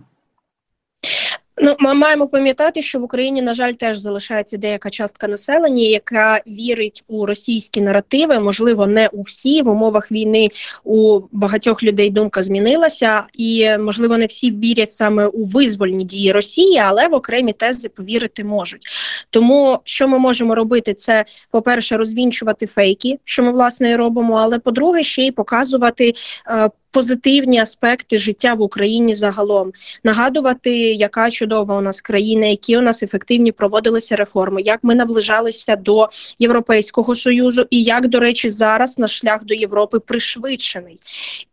Ну, 1.62 1.76
ми 1.80 1.94
маємо 1.94 2.28
пам'ятати, 2.28 2.82
що 2.82 3.00
в 3.00 3.04
Україні, 3.04 3.42
на 3.42 3.54
жаль, 3.54 3.74
теж 3.74 3.98
залишається 3.98 4.58
деяка 4.58 4.90
частка 4.90 5.28
населення, 5.28 5.84
яка 5.84 6.42
вірить 6.48 7.04
у 7.08 7.26
російські 7.26 7.82
наративи. 7.82 8.40
Можливо, 8.40 8.88
не 8.88 9.08
у 9.08 9.22
всі 9.22 9.62
в 9.62 9.70
умовах 9.70 10.12
війни 10.12 10.50
у 10.84 11.20
багатьох 11.32 11.84
людей 11.84 12.10
думка 12.10 12.44
змінилася, 12.44 13.24
і 13.34 13.70
можливо 13.80 14.18
не 14.18 14.26
всі 14.26 14.52
вірять 14.52 14.92
саме 14.92 15.28
у 15.28 15.46
визвольні 15.46 16.06
дії 16.06 16.32
Росії, 16.32 16.78
але 16.78 17.08
в 17.08 17.14
окремі 17.14 17.54
тези 17.54 17.90
повірити 17.90 18.44
можуть. 18.44 18.82
Тому 19.30 19.80
що 19.84 20.08
ми 20.08 20.20
можемо 20.20 20.56
робити, 20.56 20.94
це 20.94 21.26
по 21.52 21.62
перше, 21.62 21.98
розвінчувати 21.98 22.68
фейки, 22.68 23.20
що 23.26 23.44
ми 23.44 23.52
власне 23.52 23.92
і 23.92 23.96
робимо. 23.96 24.36
Але 24.36 24.60
по-друге, 24.60 25.04
ще 25.04 25.24
й 25.24 25.32
показувати. 25.32 26.14
Е, 26.50 26.70
позитивні 26.98 27.60
аспекти 27.60 28.18
життя 28.18 28.54
в 28.54 28.62
Україні 28.62 29.14
загалом, 29.14 29.72
нагадувати, 30.04 30.72
яка 30.94 31.32
чудова 31.32 31.78
у 31.78 31.82
нас 31.82 32.02
країна, 32.02 32.48
які 32.48 32.78
у 32.78 32.82
нас 32.82 33.04
ефективні 33.04 33.52
проводилися 33.52 34.16
реформи, 34.16 34.62
як 34.62 34.80
ми 34.84 34.96
наближалися 34.96 35.76
до 35.76 36.10
Європейського 36.40 37.16
союзу, 37.16 37.66
і 37.70 37.84
як, 37.84 38.08
до 38.08 38.20
речі, 38.20 38.50
зараз 38.50 39.00
наш 39.00 39.18
шлях 39.18 39.46
до 39.46 39.54
Європи 39.54 40.00
пришвидшений. 40.00 41.00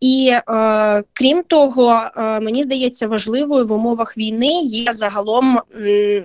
І 0.01 0.33
е, 0.33 1.03
крім 1.13 1.43
того, 1.43 2.03
е, 2.17 2.41
мені 2.41 2.63
здається, 2.63 3.07
важливою 3.07 3.67
в 3.67 3.73
умовах 3.73 4.17
війни 4.17 4.63
є 4.63 4.93
загалом. 4.93 5.59
М 5.81 6.25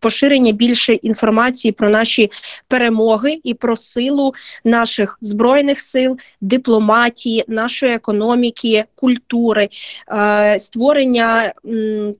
Поширення 0.00 0.52
більше 0.52 0.92
інформації 0.92 1.72
про 1.72 1.90
наші 1.90 2.30
перемоги 2.68 3.38
і 3.44 3.54
про 3.54 3.76
силу 3.76 4.34
наших 4.64 5.18
збройних 5.20 5.80
сил, 5.80 6.18
дипломатії, 6.40 7.44
нашої 7.48 7.94
економіки 7.94 8.84
культури, 8.94 9.68
е, 10.12 10.58
створення 10.58 11.52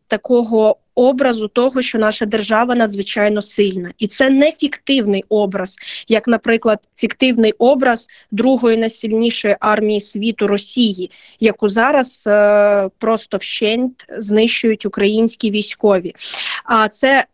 такого 0.08 0.76
образу 0.96 1.48
того, 1.48 1.82
що 1.82 1.98
наша 1.98 2.26
держава 2.26 2.74
надзвичайно 2.74 3.42
сильна, 3.42 3.92
і 3.98 4.06
це 4.06 4.30
не 4.30 4.52
фіктивний 4.52 5.24
образ, 5.28 5.76
як, 6.08 6.28
наприклад, 6.28 6.78
фіктивний 6.96 7.52
образ 7.52 8.08
другої 8.30 8.76
найсильнішої 8.76 9.56
армії 9.60 10.00
світу 10.00 10.46
Росії, 10.46 11.10
яку 11.40 11.68
зараз 11.68 12.24
е, 12.26 12.88
просто 12.98 13.36
вщент 13.36 14.06
знищують 14.18 14.86
українські 14.86 15.50
військові. 15.50 16.14
А 16.64 16.88
це 16.88 17.24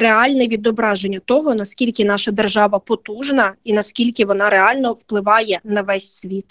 реальне 0.00 0.46
відображення 0.46 1.20
того, 1.24 1.54
наскільки 1.54 2.04
наша 2.04 2.30
держава 2.30 2.78
потужна 2.78 3.52
і 3.64 3.72
наскільки 3.72 4.24
вона 4.24 4.50
реально 4.50 4.92
впливає 4.92 5.60
на 5.64 5.82
весь 5.82 6.10
світ. 6.10 6.44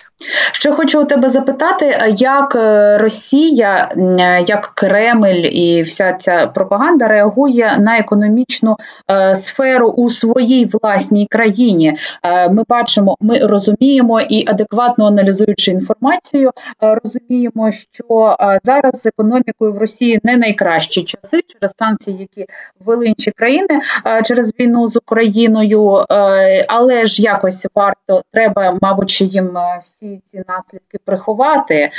Що 0.51 0.73
хочу 0.73 1.01
у 1.01 1.05
тебе 1.05 1.29
запитати, 1.29 1.97
як 2.17 2.55
е, 2.55 2.97
Росія, 2.97 3.89
як 4.47 4.71
Кремль 4.75 5.45
і 5.51 5.81
вся 5.81 6.13
ця 6.13 6.47
пропаганда 6.47 7.07
реагує 7.07 7.77
на 7.79 7.97
економічну 7.97 8.77
е, 9.11 9.35
сферу 9.35 9.89
у 9.89 10.09
своїй 10.09 10.65
власній 10.65 11.27
країні. 11.29 11.97
Е, 12.23 12.49
ми 12.49 12.63
бачимо, 12.69 13.15
ми 13.19 13.37
розуміємо 13.37 14.21
і 14.21 14.47
адекватно 14.47 15.05
аналізуючи 15.05 15.71
інформацію, 15.71 16.51
е, 16.83 16.99
розуміємо, 17.03 17.71
що 17.71 18.37
е, 18.39 18.59
зараз 18.63 19.01
з 19.01 19.05
економікою 19.05 19.73
в 19.73 19.77
Росії 19.77 20.19
не 20.23 20.37
найкращі 20.37 21.03
часи 21.03 21.41
через 21.47 21.73
санкції, 21.79 22.17
які 22.17 22.45
ввели 22.79 23.07
інші 23.07 23.31
країни 23.31 23.79
е, 24.07 24.21
через 24.23 24.53
війну 24.59 24.87
з 24.87 24.97
Україною, 24.97 26.05
е, 26.11 26.65
але 26.67 27.05
ж 27.05 27.21
якось 27.21 27.67
варто 27.75 28.23
треба, 28.31 28.77
мабуть, 28.81 29.21
їм 29.21 29.57
всі 29.85 30.21
ці 30.31 30.43
наслідки 30.47 30.97
приховати, 31.05 31.89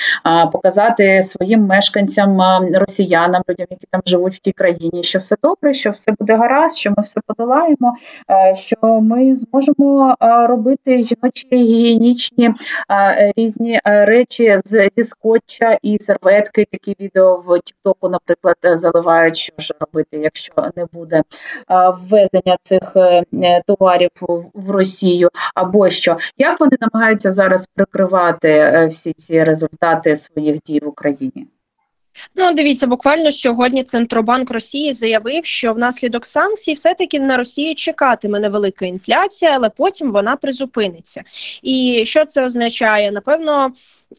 показати 0.52 1.22
своїм 1.22 1.66
мешканцям 1.66 2.38
росіянам, 2.74 3.42
людям, 3.48 3.66
які 3.70 3.86
там 3.90 4.00
живуть 4.06 4.34
в 4.34 4.38
тій 4.38 4.52
країні, 4.52 5.02
що 5.02 5.18
все 5.18 5.36
добре, 5.42 5.74
що 5.74 5.90
все 5.90 6.12
буде 6.18 6.36
гаразд, 6.36 6.76
що 6.76 6.90
ми 6.96 7.02
все 7.02 7.20
подолаємо, 7.26 7.96
е, 8.30 8.56
що 8.56 8.76
ми 9.00 9.36
зможемо 9.36 10.16
е, 10.22 10.46
робити 10.46 11.02
жіночі 11.02 11.48
гігієнічні 11.52 12.50
е, 12.90 13.32
різні 13.36 13.80
речі 13.84 14.60
зі 14.64 15.04
скотча 15.04 15.78
і 15.82 15.98
серветки. 15.98 16.66
Такі 16.72 16.96
відео 17.00 17.36
в 17.46 17.60
Тіктоку, 17.60 18.08
наприклад, 18.08 18.56
заливають, 18.62 19.36
що 19.36 19.52
ж 19.58 19.74
робити, 19.80 20.16
якщо 20.16 20.45
не 20.76 20.86
буде 20.92 21.22
ввезення 21.76 22.56
цих 22.62 22.96
товарів 23.66 24.10
в 24.54 24.70
Росію, 24.70 25.30
або 25.54 25.90
що 25.90 26.16
як 26.38 26.60
вони 26.60 26.76
намагаються 26.80 27.32
зараз 27.32 27.68
прикривати 27.74 28.86
всі 28.92 29.12
ці 29.12 29.44
результати 29.44 30.16
своїх 30.16 30.62
дій 30.62 30.80
в 30.84 30.88
Україні? 30.88 31.46
Ну, 32.34 32.52
дивіться, 32.52 32.86
буквально 32.86 33.30
сьогодні 33.30 33.84
Центробанк 33.84 34.50
Росії 34.50 34.92
заявив, 34.92 35.44
що 35.44 35.72
внаслідок 35.72 36.26
санкцій 36.26 36.72
все-таки 36.72 37.20
на 37.20 37.36
Росії 37.36 37.74
чекатиме 37.74 38.40
невелика 38.40 38.86
інфляція, 38.86 39.50
але 39.54 39.68
потім 39.68 40.12
вона 40.12 40.36
призупиниться. 40.36 41.22
І 41.62 42.02
що 42.06 42.24
це 42.24 42.44
означає? 42.44 43.12
Напевно, 43.12 43.72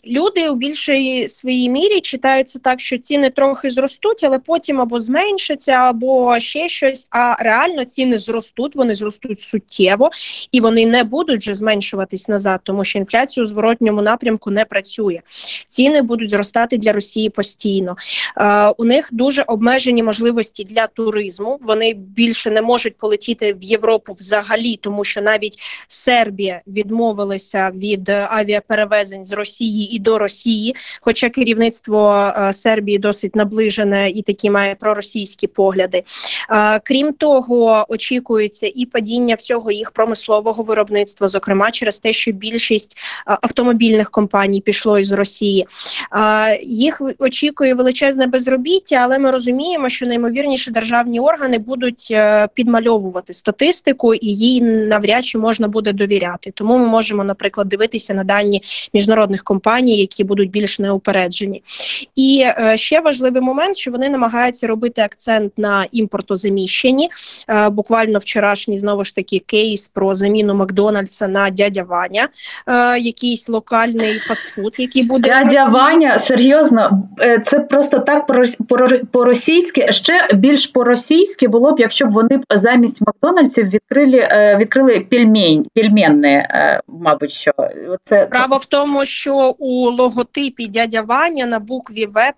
люди 0.05 0.49
у 0.49 0.55
більшій 0.55 1.29
своїй 1.29 1.69
мірі 1.69 1.99
читаються 1.99 2.59
так, 2.59 2.81
що 2.81 2.97
ціни 2.97 3.29
трохи 3.29 3.69
зростуть, 3.69 4.23
але 4.23 4.39
потім 4.39 4.81
або 4.81 4.99
зменшаться, 4.99 5.71
або 5.71 6.39
ще 6.39 6.69
щось. 6.69 7.07
А 7.09 7.43
реально 7.43 7.85
ціни 7.85 8.19
зростуть, 8.19 8.75
вони 8.75 8.95
зростуть 8.95 9.41
суттєво 9.41 10.09
і 10.51 10.61
вони 10.61 10.85
не 10.85 11.03
будуть 11.03 11.41
вже 11.41 11.53
зменшуватись 11.53 12.27
назад, 12.27 12.59
тому 12.63 12.83
що 12.83 12.99
інфляція 12.99 13.43
у 13.43 13.47
зворотньому 13.47 14.01
напрямку 14.01 14.51
не 14.51 14.65
працює. 14.65 15.21
Ціни 15.67 16.01
будуть 16.01 16.29
зростати 16.29 16.77
для 16.77 16.93
Росії 16.93 17.29
постійно. 17.29 17.95
Е, 18.37 18.67
У 18.77 18.85
них 18.85 19.09
дуже 19.11 19.41
обмежені 19.41 20.03
можливості 20.03 20.63
для 20.63 20.87
туризму. 20.87 21.59
Вони 21.61 21.93
більше 21.93 22.51
не 22.51 22.61
можуть 22.61 22.97
полетіти 22.97 23.53
в 23.53 23.63
Європу 23.63 24.13
взагалі, 24.13 24.75
тому 24.75 25.03
що 25.03 25.21
навіть 25.21 25.57
Сербія 25.87 26.61
відмовилася 26.67 27.71
від 27.75 28.09
авіаперевезень 28.09 29.25
з 29.25 29.31
Росії 29.31 29.76
Росії 29.77 29.95
і 29.95 29.99
до 29.99 30.17
Росії, 30.17 30.75
хоча 31.01 31.29
керівництво 31.29 32.31
Сербії 32.51 32.97
досить 32.97 33.35
наближене 33.35 34.09
і 34.09 34.21
такі 34.21 34.49
має 34.49 34.75
проросійські 34.75 35.47
погляди. 35.47 36.03
Крім 36.83 37.13
того, 37.13 37.85
очікується 37.89 38.71
і 38.75 38.85
падіння 38.85 39.35
всього 39.35 39.71
їх 39.71 39.91
промислового 39.91 40.63
виробництва, 40.63 41.27
зокрема 41.27 41.71
через 41.71 41.99
те, 41.99 42.13
що 42.13 42.31
більшість 42.31 42.97
автомобільних 43.25 44.11
компаній 44.11 44.61
пішло 44.61 44.99
із 44.99 45.11
Росії. 45.11 45.67
Їх 46.63 47.01
очікує 47.19 47.73
величезне 47.73 48.27
безробіття, 48.27 48.95
але 48.95 49.19
ми 49.19 49.31
розуміємо, 49.31 49.89
що 49.89 50.05
неймовірніше 50.05 50.71
державні 50.71 51.19
органи 51.19 51.57
будуть 51.57 52.07
е, 52.11 52.47
підмальовувати 52.53 53.33
статистику, 53.33 54.13
і 54.13 54.27
їй 54.27 54.61
навряд 54.61 55.25
чи 55.25 55.37
можна 55.37 55.67
буде 55.67 55.93
довіряти. 55.93 56.51
Тому 56.51 56.77
ми 56.77 56.87
можемо, 56.87 57.23
наприклад, 57.23 57.67
дивитися 57.67 58.13
на 58.13 58.23
дані 58.23 58.61
міжнародних 58.93 59.43
компаній, 59.43 59.66
які 59.75 60.23
будуть 60.23 60.49
більш 60.49 60.79
неупереджені. 60.79 61.63
І 62.15 62.45
е, 62.45 62.77
ще 62.77 62.99
важливий 62.99 63.41
момент, 63.41 63.77
що 63.77 63.91
вони 63.91 64.09
намагаються 64.09 64.67
робити 64.67 65.01
акцент 65.01 65.53
на 65.57 65.85
імпортозаміщенні. 65.91 67.09
Е, 67.49 67.69
буквально 67.69 68.19
вчорашній 68.19 68.79
знову 68.79 69.03
ж 69.03 69.15
таки 69.15 69.39
кейс 69.39 69.87
про 69.87 70.15
заміну 70.15 70.55
Макдональдса 70.55 71.27
на 71.27 71.49
дядя 71.49 71.83
Ваня, 71.83 72.27
якийсь 72.99 73.49
локальний 73.49 74.19
фастфуд, 74.19 74.75
який 74.77 75.03
буде 75.03 75.29
дядя 75.29 75.65
Ваня. 75.65 76.19
Серйозно, 76.19 77.09
це 77.43 77.59
просто 77.59 77.99
так 77.99 78.27
по 79.11 79.23
російськи 79.23 79.87
ще 79.91 80.27
більш 80.33 80.67
по 80.67 80.83
російськи 80.83 81.47
було 81.47 81.71
б, 81.71 81.79
якщо 81.79 82.05
б 82.05 82.11
вони 82.11 82.39
замість 82.49 83.01
Макдональдсів 83.07 83.69
відкрили 83.69 84.27
е, 84.31 84.57
відкрили 84.57 84.99
пельмень, 84.99 85.65
пельменне, 85.73 86.47
е, 86.51 86.81
мабуть, 86.87 87.31
що 87.31 87.51
це 88.03 88.23
справа 88.23 88.57
в 88.57 88.65
тому, 88.65 89.05
що 89.05 89.55
у 89.59 89.89
логотипі 89.89 90.67
дядя 90.67 91.01
Ваня 91.01 91.45
на 91.45 91.59
букві 91.59 92.05
В 92.05 92.33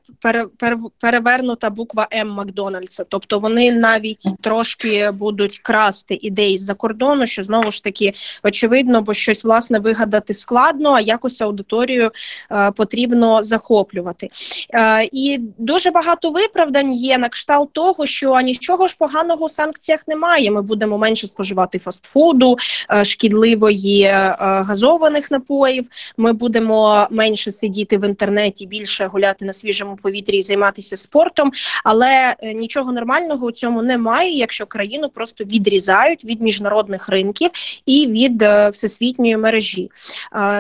перевернута 1.00 1.70
буква 1.70 2.08
М 2.14 2.30
Макдональдса. 2.30 3.04
Тобто 3.10 3.40
вони 3.40 3.72
навіть 3.72 4.24
трошки 4.42 5.12
будуть 5.12 5.60
красти 5.60 6.20
ідеї 6.22 6.58
з-за 6.58 6.74
кордону, 6.74 7.28
що 7.28 7.44
знову 7.44 7.72
ж 7.72 7.84
таки 7.84 8.14
очевидно, 8.44 9.02
бо 9.02 9.14
щось 9.14 9.44
власне 9.44 9.80
вигадати 9.80 10.34
складно, 10.34 10.90
а 10.92 11.02
якось 11.02 11.42
аудиторію 11.42 12.12
е, 12.52 12.72
потрібно 12.72 13.44
захоплювати. 13.44 14.30
Е, 14.74 15.10
і 15.12 15.40
дуже 15.58 15.92
багато 15.92 16.30
виправдань 16.30 16.94
є 16.94 17.18
на 17.18 17.30
кшталт 17.30 17.74
того, 17.74 18.06
що 18.06 18.40
нічого 18.40 18.88
ж 18.88 18.96
поганого 19.00 19.46
у 19.46 19.50
санкціях 19.50 20.08
немає. 20.08 20.52
Ми 20.52 20.62
будемо 20.62 20.98
менше 20.98 21.28
споживати 21.28 21.80
фастфуду, 21.80 22.58
е, 22.94 23.06
шкідливої 23.06 24.02
е, 24.02 24.36
газованих 24.40 25.32
напоїв. 25.32 25.88
Ми 26.18 26.34
будемо 26.34 27.08
менше 27.10 27.52
сидіти 27.52 27.98
в 27.98 28.06
інтернеті, 28.06 28.68
більше 28.68 29.06
гуляти 29.06 29.46
на 29.46 29.54
свіжому 29.54 29.96
повітрі 30.02 30.38
і 30.38 30.42
займатися 30.42 30.98
спортом. 30.98 31.52
Але 31.84 32.36
е, 32.40 32.54
нічого 32.54 32.92
нормального 32.92 33.48
у 33.48 33.52
цьому 33.52 33.82
немає, 33.82 34.32
якщо 34.32 34.66
країну 34.66 35.10
просто 35.10 35.44
відрізають 35.44 36.26
від 36.26 36.42
міжнародних 36.42 37.10
ринків 37.10 37.50
і 37.86 38.08
від 38.08 38.44
всесвітньої 38.74 39.38
мережі. 39.38 39.92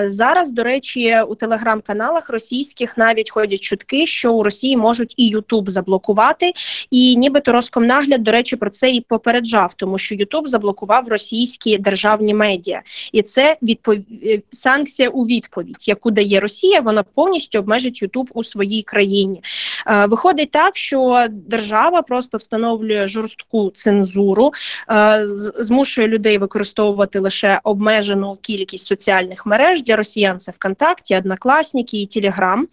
Зараз, 0.07 0.51
до 0.51 0.63
речі, 0.63 1.15
у 1.27 1.35
телеграм-каналах 1.35 2.29
російських 2.29 2.97
навіть 2.97 3.31
ходять 3.31 3.61
чутки, 3.61 4.07
що 4.07 4.33
у 4.33 4.43
Росії 4.43 4.77
можуть 4.77 5.13
і 5.17 5.27
Ютуб 5.27 5.69
заблокувати, 5.69 6.53
і 6.91 7.15
нібито 7.15 7.51
Роскомнагляд, 7.51 8.23
до 8.23 8.31
речі, 8.31 8.55
про 8.55 8.69
це 8.69 8.91
і 8.91 9.01
попереджав, 9.01 9.73
тому 9.75 9.97
що 9.97 10.15
Ютуб 10.15 10.47
заблокував 10.47 11.07
російські 11.07 11.77
державні 11.77 12.33
медіа, 12.33 12.81
і 13.11 13.21
це 13.21 13.57
відпов... 13.61 13.95
Е, 14.25 14.41
санкція 14.51 15.09
у 15.09 15.23
відповідь, 15.23 15.87
яку 15.87 16.11
дає 16.11 16.38
Росія, 16.39 16.81
вона 16.81 17.03
повністю 17.03 17.59
обмежить 17.59 18.01
Ютуб 18.01 18.29
у 18.33 18.43
своїй 18.43 18.81
країні. 18.81 19.43
Е, 19.87 20.05
виходить 20.05 20.51
так, 20.51 20.77
що 20.77 21.25
держава 21.29 22.01
просто 22.01 22.37
встановлює 22.37 23.07
жорстку 23.07 23.71
цензуру, 23.73 24.51
е, 24.91 25.27
змушує 25.59 26.07
людей 26.07 26.37
використовувати 26.37 27.19
лише 27.19 27.59
обмежену 27.63 28.37
кількість 28.41 28.85
соціальних 28.85 29.45
мереж 29.45 29.83
для 29.83 29.95
росіян. 29.95 30.39
Це 30.39 30.51
ВКонтакті, 30.51 31.17
Однокласники 31.17 32.01
і 32.01 32.05
Телеграм. 32.05 32.67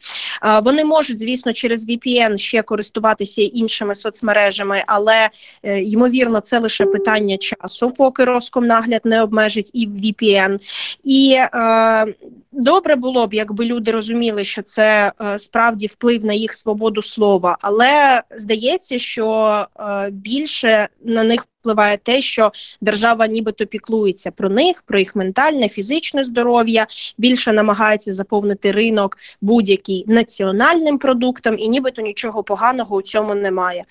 Е, 0.44 0.60
вони 0.60 0.84
можуть, 0.84 1.20
звісно, 1.20 1.52
через 1.52 1.88
VPN 1.88 2.36
ще 2.36 2.62
користуватися 2.62 3.42
іншими 3.42 3.94
соцмережами, 3.94 4.84
але 4.86 5.28
ймовірно, 5.62 6.40
це 6.40 6.58
лише 6.58 6.86
питання 6.86 7.36
часу, 7.36 7.90
поки 7.90 8.24
Роскомнагляд 8.24 9.00
не 9.04 9.22
обмежить 9.22 9.70
і 9.74 9.88
VPN. 9.88 10.58
І 11.04 11.36
е, 11.38 12.14
добре 12.52 12.96
було 12.96 13.26
б, 13.26 13.34
якби 13.34 13.55
люди 13.64 13.90
розуміли, 13.90 14.44
що 14.44 14.62
це 14.62 15.12
е, 15.20 15.38
справді 15.38 15.86
вплив 15.86 16.24
на 16.24 16.32
їх 16.32 16.54
свободу 16.54 17.02
слова, 17.02 17.56
але 17.60 18.22
здається, 18.30 18.98
що 18.98 19.66
е, 19.80 20.10
більше 20.10 20.88
на 21.04 21.24
них 21.24 21.46
впливає 21.66 21.96
те, 21.96 22.20
що 22.20 22.52
держава 22.80 23.26
нібито 23.26 23.66
піклується 23.66 24.30
про 24.30 24.48
них, 24.48 24.82
про 24.86 24.98
їх 24.98 25.16
ментальне, 25.16 25.68
фізичне 25.68 26.24
здоров'я, 26.24 26.86
більше 27.18 27.52
намагається 27.52 28.14
заповнити 28.14 28.72
ринок 28.72 29.18
будь-який 29.40 30.04
національним 30.06 30.98
продуктом, 30.98 31.58
і 31.58 31.68
нібито 31.68 32.02
нічого 32.02 32.42
поганого 32.42 32.96
у 32.96 33.02
цьому 33.02 33.34
немає. 33.34 33.84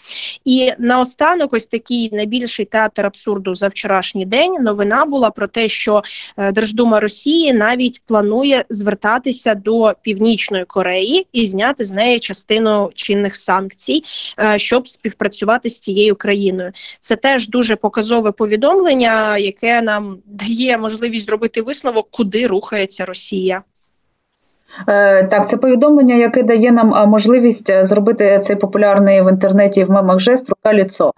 І 0.45 0.71
наостанок, 0.79 1.53
ось 1.53 1.67
такий 1.67 2.09
найбільший 2.11 2.65
театр 2.65 3.05
абсурду 3.05 3.55
за 3.55 3.67
вчорашній 3.67 4.25
день. 4.25 4.53
Новина 4.61 5.05
була 5.05 5.29
про 5.29 5.47
те, 5.47 5.67
що 5.67 6.03
е, 6.37 6.51
Держдума 6.51 6.99
Росії 6.99 7.53
навіть 7.53 8.01
планує 8.05 8.63
звертатися 8.69 9.55
до 9.55 9.93
Північної 10.01 10.65
Кореї 10.65 11.27
і 11.33 11.45
зняти 11.45 11.85
з 11.85 11.91
неї 11.91 12.19
частину 12.19 12.91
чинних 12.95 13.35
санкцій, 13.35 14.03
е, 14.39 14.59
щоб 14.59 14.87
співпрацювати 14.87 15.69
з 15.69 15.79
цією 15.79 16.15
країною. 16.15 16.71
Це 16.99 17.15
теж 17.15 17.47
дуже 17.47 17.64
дуже 17.65 17.75
показове 17.75 18.31
повідомлення, 18.31 19.37
яке 19.37 19.81
нам 19.81 20.17
дає 20.25 20.77
можливість 20.77 21.25
зробити 21.25 21.61
висновок, 21.61 22.07
куди 22.11 22.47
рухається 22.47 23.05
Росія. 23.05 23.63
Е, 24.87 25.23
так, 25.23 25.47
це 25.47 25.57
повідомлення, 25.57 26.15
яке 26.15 26.43
дає 26.43 26.71
нам 26.71 26.93
е, 26.93 27.05
можливість 27.05 27.69
е, 27.69 27.85
зробити 27.85 28.39
цей 28.39 28.55
популярний 28.55 29.21
в 29.21 29.29
інтернеті 29.29 29.83
в 29.83 29.91
мемах 29.91 30.19
жест 30.19 30.49
рука 30.49 30.73
ліцо. 30.73 31.11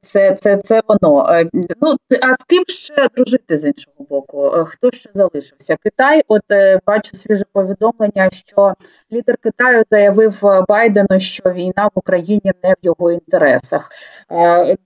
Це 0.00 0.34
це, 0.40 0.56
це 0.56 0.82
воно. 0.88 1.42
Ну, 1.82 1.96
А 2.22 2.34
з 2.34 2.44
ким 2.46 2.64
ще 2.66 3.08
дружити 3.16 3.58
з 3.58 3.64
іншого 3.64 4.06
боку? 4.10 4.66
Хто 4.68 4.90
ще 4.90 5.10
залишився? 5.14 5.76
Китай, 5.84 6.22
от 6.28 6.42
бачу 6.86 7.16
свіже 7.16 7.44
повідомлення, 7.52 8.30
що 8.30 8.74
лідер 9.12 9.36
Китаю 9.42 9.82
заявив 9.90 10.42
Байдену, 10.68 11.18
що 11.18 11.50
війна 11.50 11.86
в 11.86 11.90
Україні 11.94 12.52
не 12.64 12.72
в 12.72 12.76
його 12.82 13.12
інтересах. 13.12 13.90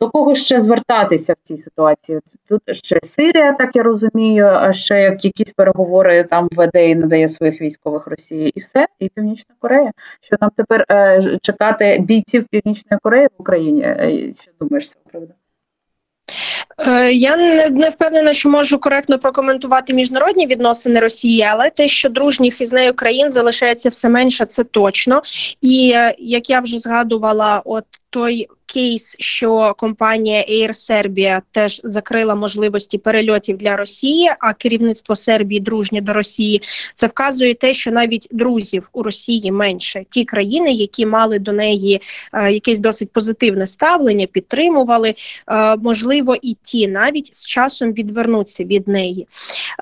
До 0.01 0.11
кого 0.11 0.35
ще 0.35 0.61
звертатися 0.61 1.33
в 1.33 1.49
цій 1.49 1.57
ситуації? 1.57 2.20
Тут 2.49 2.62
ще 2.72 3.01
Сирія, 3.03 3.53
так 3.53 3.77
я 3.77 3.83
розумію, 3.83 4.46
а 4.46 4.72
ще 4.72 5.18
якісь 5.22 5.53
переговори 5.53 6.25
там 6.25 6.49
веде 6.53 6.88
і 6.88 6.94
надає 6.94 7.29
своїх 7.29 7.61
військ 7.61 7.76
військових 7.77 8.07
Росії, 8.07 8.53
і 8.55 8.61
все, 8.61 8.89
і 8.99 9.09
Північна 9.09 9.55
Корея. 9.59 9.93
Що 10.21 10.37
нам 10.41 10.51
тепер 10.57 10.85
е, 10.91 11.39
чекати 11.43 11.99
бійців 11.99 12.45
Північної 12.51 12.99
Кореї 13.03 13.27
в 13.27 13.31
Україні? 13.39 13.83
Е, 13.83 14.33
що 14.41 14.53
думаєш 14.61 14.89
з 14.89 14.93
цього 14.93 15.05
приводу? 15.11 15.33
Е, 16.79 17.12
я 17.12 17.37
не, 17.37 17.71
не 17.71 17.91
впевнена, 17.91 18.33
що 18.33 18.49
можу 18.49 18.79
коректно 18.79 19.19
прокоментувати 19.19 19.95
міжнародні 19.95 20.47
відносини 20.47 21.01
Росії, 21.01 21.43
але 21.43 21.71
те, 21.71 21.89
що 21.89 22.09
дружніх 22.09 22.61
із 22.61 22.73
нею 22.73 22.95
країн 22.95 23.31
залишається 23.31 23.89
все 23.89 24.09
менше, 24.09 24.45
це 24.45 24.65
точно. 24.65 25.23
І 25.61 25.93
е, 25.95 26.15
як 26.19 26.51
я 26.51 26.61
вже 26.61 26.79
згадувала, 26.79 27.62
от 27.65 27.85
той 28.11 28.47
кейс, 28.67 29.17
що 29.19 29.75
компанія 29.79 30.45
Air 30.51 30.69
Serbia 30.69 31.41
теж 31.53 31.81
закрила 31.85 32.35
можливості 32.35 32.99
перельотів 32.99 33.57
для 33.57 33.77
Росії, 33.77 34.31
а 34.41 34.53
керівництво 34.53 35.17
Сербії 35.17 35.61
дружнє 35.61 36.01
до 36.01 36.13
Росії. 36.13 36.63
Це 36.95 37.07
вказує 37.07 37.55
те, 37.55 37.75
що 37.75 37.91
навіть 37.91 38.29
друзів 38.31 38.89
у 38.93 39.03
Росії 39.03 39.53
менше 39.53 40.05
ті 40.11 40.25
країни, 40.25 40.73
які 40.73 41.07
мали 41.07 41.39
до 41.39 41.53
неї 41.53 42.03
е, 42.33 42.53
якесь 42.53 42.79
досить 42.79 43.13
позитивне 43.13 43.67
ставлення, 43.67 44.27
підтримували. 44.27 45.15
Е, 45.51 45.77
можливо, 45.77 46.37
і 46.43 46.57
ті 46.63 46.89
навіть 46.89 47.37
з 47.37 47.47
часом 47.47 47.93
відвернуться 47.93 48.65
від 48.65 48.89
неї. 48.89 49.27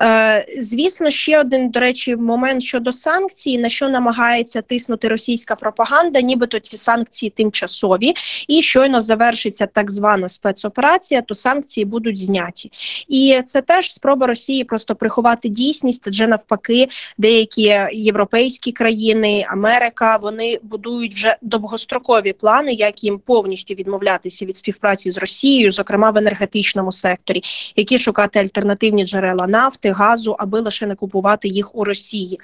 Е, 0.01 0.45
звісно, 0.61 1.09
ще 1.09 1.39
один 1.39 1.69
до 1.69 1.79
речі, 1.79 2.15
момент 2.15 2.63
щодо 2.63 2.91
санкцій, 2.91 3.57
на 3.57 3.69
що 3.69 3.89
намагається 3.89 4.61
тиснути 4.61 5.07
російська 5.07 5.55
пропаганда, 5.55 6.21
нібито 6.21 6.59
ці 6.59 6.77
санкції 6.77 7.29
тимчасові, 7.29 8.13
і 8.47 8.61
щойно 8.75 8.99
завершиться 8.99 9.65
так 9.65 9.91
звана 9.91 10.29
спецоперація, 10.29 11.21
то 11.21 11.35
санкції 11.35 11.85
будуть 11.85 12.17
зняті. 12.17 12.71
І 13.07 13.41
це 13.45 13.61
теж 13.61 13.93
спроба 13.93 14.27
Росії 14.27 14.63
просто 14.63 14.95
приховати 14.95 15.49
дійсність, 15.49 16.07
адже 16.07 16.27
навпаки, 16.27 16.87
деякі 17.17 17.75
європейські 17.91 18.71
країни, 18.71 19.45
Америка 19.49 20.17
вони 20.17 20.59
будують 20.63 21.13
вже 21.13 21.35
довгострокові 21.41 22.33
плани, 22.33 22.73
як 22.73 23.03
їм 23.03 23.19
повністю 23.19 23.73
відмовлятися 23.73 24.45
від 24.45 24.55
співпраці 24.55 25.11
з 25.11 25.17
Росією, 25.17 25.71
зокрема 25.71 26.11
в 26.11 26.17
енергетичному 26.17 26.91
секторі, 26.91 27.43
які 27.75 27.97
шукати 27.97 28.39
альтернативні 28.39 29.05
джерела 29.05 29.47
нафти, 29.47 29.91
газу, 29.91 30.35
аби 30.39 30.59
лише 30.59 30.87
не 30.87 30.95
купувати 30.95 31.47
їх 31.47 31.75
у 31.75 31.83
Росії. 31.83 32.39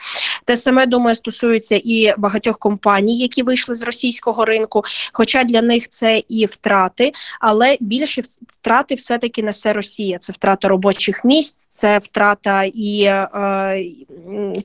Те 0.45 0.57
саме 0.57 0.85
думаю, 0.85 1.15
стосується 1.15 1.81
і 1.83 2.13
багатьох 2.17 2.57
компаній, 2.57 3.17
які 3.17 3.43
вийшли 3.43 3.75
з 3.75 3.81
російського 3.81 4.45
ринку. 4.45 4.83
Хоча 5.13 5.43
для 5.43 5.61
них 5.61 5.87
це 5.87 6.23
і 6.29 6.45
втрати, 6.45 7.11
але 7.39 7.77
більше 7.79 8.23
втрати 8.47 8.95
все 8.95 9.17
таки 9.17 9.43
несе 9.43 9.73
Росія. 9.73 10.17
Це 10.17 10.33
втрата 10.33 10.67
робочих 10.67 11.25
місць, 11.25 11.69
це 11.71 11.99
втрата 11.99 12.63
і 12.63 13.01
е, 13.03 13.85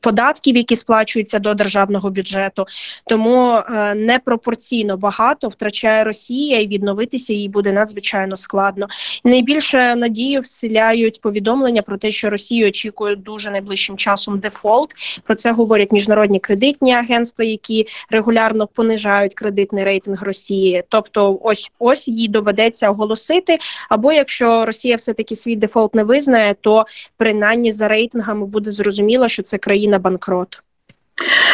податків, 0.00 0.56
які 0.56 0.76
сплачуються 0.76 1.38
до 1.38 1.54
державного 1.54 2.10
бюджету. 2.10 2.66
Тому 3.06 3.52
е, 3.52 3.94
непропорційно 3.94 4.96
багато 4.96 5.48
втрачає 5.48 6.04
Росія 6.04 6.60
і 6.60 6.66
відновитися 6.66 7.32
їй 7.32 7.48
буде 7.48 7.72
надзвичайно 7.72 8.36
складно. 8.36 8.86
Найбільше 9.24 9.96
надію 9.96 10.40
вселяють 10.40 11.20
повідомлення 11.20 11.82
про 11.82 11.98
те, 11.98 12.10
що 12.10 12.30
Росію 12.30 12.68
очікує 12.68 13.16
дуже 13.16 13.50
найближчим 13.50 13.96
часом 13.96 14.38
дефолт. 14.38 14.94
Про 15.24 15.34
це 15.34 15.52
говорять 15.66 15.92
міжнародні 15.92 16.40
кредитні 16.40 16.94
агентства, 16.94 17.44
які 17.44 17.86
регулярно 18.10 18.66
понижають 18.66 19.34
кредитний 19.34 19.84
рейтинг 19.84 20.22
Росії. 20.22 20.82
Тобто, 20.88 21.38
ось 21.42 21.70
ось 21.78 22.08
їй 22.08 22.28
доведеться 22.28 22.90
оголосити. 22.90 23.58
Або 23.88 24.12
якщо 24.12 24.66
Росія 24.66 24.96
все 24.96 25.12
таки 25.12 25.36
свій 25.36 25.56
дефолт 25.56 25.94
не 25.94 26.04
визнає, 26.04 26.54
то 26.60 26.86
принаймні 27.16 27.72
за 27.72 27.88
рейтингами 27.88 28.46
буде 28.46 28.70
зрозуміло, 28.70 29.28
що 29.28 29.42
це 29.42 29.58
країна 29.58 29.98
банкрот. 29.98 30.62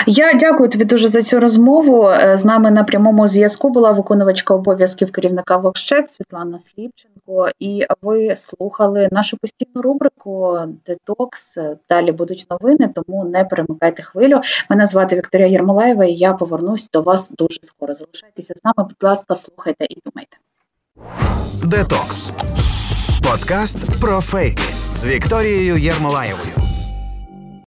Я 0.06 0.32
дякую 0.32 0.68
тобі 0.68 0.84
дуже 0.84 1.08
за 1.08 1.22
цю 1.22 1.40
розмову. 1.40 2.08
Е, 2.08 2.36
з 2.36 2.44
нами 2.44 2.70
на 2.70 2.84
прямому 2.84 3.28
зв'язку 3.28 3.70
була 3.70 3.92
виконувачка 3.92 4.54
обов'язків 4.54 5.12
керівника 5.12 5.56
Вокщек 5.56 6.10
Світлана 6.10 6.58
Сліпченко. 6.58 7.48
І 7.58 7.86
ви 8.02 8.36
слухали 8.36 9.08
нашу 9.12 9.36
постійну 9.36 9.82
рубрику 9.82 10.58
Детокс. 10.86 11.56
Далі 11.90 12.12
будуть 12.12 12.46
новини, 12.50 12.90
тому 12.94 13.24
не 13.24 13.44
перемикайте 13.44 14.02
хвилю. 14.02 14.40
Мене 14.70 14.86
звати 14.86 15.16
Вікторія 15.16 15.48
Єрмолаєва, 15.48 16.04
і 16.04 16.12
я 16.12 16.32
повернусь 16.32 16.90
до 16.90 17.02
вас 17.02 17.30
дуже 17.30 17.58
скоро. 17.62 17.94
Залишайтеся 17.94 18.54
з 18.54 18.64
нами, 18.64 18.88
будь 18.88 19.08
ласка, 19.08 19.34
слухайте 19.34 19.86
і 19.90 19.96
думайте. 20.04 20.36
Детокс 21.64 22.30
подкаст 23.24 24.00
про 24.00 24.20
фейки 24.20 24.62
з 24.94 25.06
Вікторією 25.06 25.76
Єрмолаєвою. 25.76 26.61